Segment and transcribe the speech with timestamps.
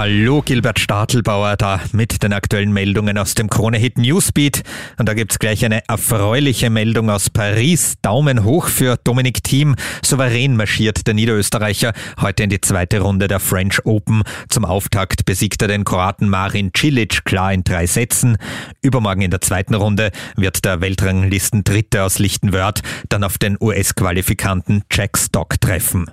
[0.00, 4.62] Hallo, Gilbert Stadelbauer da mit den aktuellen Meldungen aus dem Krone-Hit Newsbeat.
[4.96, 7.96] Und da gibt's gleich eine erfreuliche Meldung aus Paris.
[8.00, 9.76] Daumen hoch für Dominik Thiem.
[10.02, 14.22] Souverän marschiert der Niederösterreicher heute in die zweite Runde der French Open.
[14.48, 18.38] Zum Auftakt besiegt er den Kroaten Marin Cilic klar in drei Sätzen.
[18.80, 22.80] Übermorgen in der zweiten Runde wird der Weltranglisten Dritte aus Lichtenwörth
[23.10, 26.10] dann auf den US-Qualifikanten Jack Stock treffen.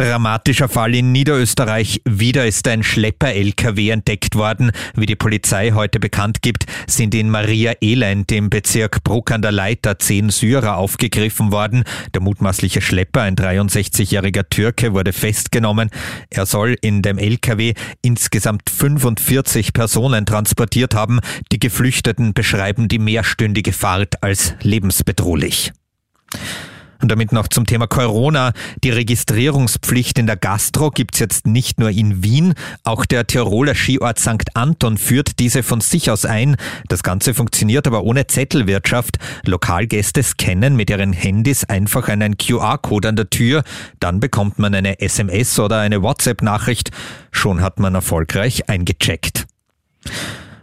[0.00, 2.00] Dramatischer Fall in Niederösterreich.
[2.06, 4.72] Wieder ist ein Schlepper-LKW entdeckt worden.
[4.96, 9.52] Wie die Polizei heute bekannt gibt, sind in Maria Elend im Bezirk Bruck an der
[9.52, 11.84] Leiter zehn Syrer aufgegriffen worden.
[12.14, 15.90] Der mutmaßliche Schlepper, ein 63-jähriger Türke, wurde festgenommen.
[16.30, 21.20] Er soll in dem LKW insgesamt 45 Personen transportiert haben.
[21.52, 25.72] Die Geflüchteten beschreiben die mehrstündige Fahrt als lebensbedrohlich.
[27.00, 28.52] Und damit noch zum Thema Corona.
[28.84, 34.18] Die Registrierungspflicht in der Gastro gibt's jetzt nicht nur in Wien, auch der Tiroler Skiort
[34.18, 34.54] St.
[34.54, 36.56] Anton führt diese von sich aus ein.
[36.88, 39.18] Das Ganze funktioniert aber ohne Zettelwirtschaft.
[39.44, 43.62] Lokalgäste scannen mit ihren Handys einfach einen QR-Code an der Tür,
[43.98, 46.90] dann bekommt man eine SMS oder eine WhatsApp-Nachricht.
[47.30, 49.46] Schon hat man erfolgreich eingecheckt.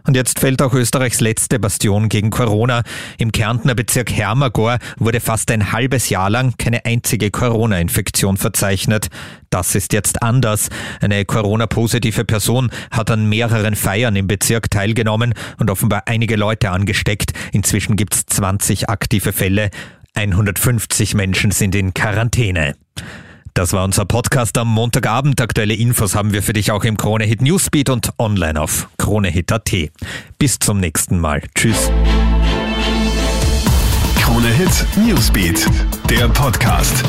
[0.08, 2.82] Und jetzt fällt auch Österreichs letzte Bastion gegen Corona.
[3.18, 9.08] Im Kärntner Bezirk Hermagor wurde fast ein halbes Jahr lang keine einzige Corona-Infektion verzeichnet.
[9.50, 10.70] Das ist jetzt anders.
[11.02, 17.32] Eine Corona-positive Person hat an mehreren Feiern im Bezirk teilgenommen und offenbar einige Leute angesteckt.
[17.52, 19.68] Inzwischen gibt es 20 aktive Fälle.
[20.14, 22.76] 150 Menschen sind in Quarantäne.
[23.58, 25.40] Das war unser Podcast am Montagabend.
[25.40, 29.72] Aktuelle Infos haben wir für dich auch im Kronehit Newsbeat und online auf kronehit.at.
[30.38, 31.42] Bis zum nächsten Mal.
[31.56, 31.90] Tschüss.
[34.20, 35.66] Kronehit Newsbeat,
[36.08, 37.02] der Podcast.